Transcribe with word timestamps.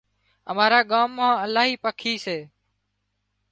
امارا 0.51 0.79
ڳام 0.91 1.09
مان 1.17 1.33
الاهي 1.43 1.75
پکي 1.83 2.13
سي 2.25 2.37